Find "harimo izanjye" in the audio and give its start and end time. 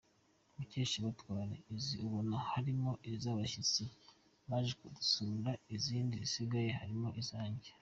6.79-7.69